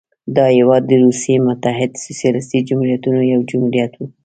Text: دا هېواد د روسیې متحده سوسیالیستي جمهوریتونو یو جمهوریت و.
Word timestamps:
دا 0.35 0.45
هېواد 0.57 0.83
د 0.87 0.91
روسیې 1.05 1.35
متحده 1.47 1.97
سوسیالیستي 2.05 2.59
جمهوریتونو 2.69 3.21
یو 3.33 3.39
جمهوریت 3.49 3.91
و. 3.95 4.01